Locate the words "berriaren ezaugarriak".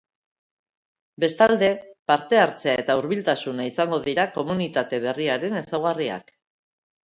5.07-6.37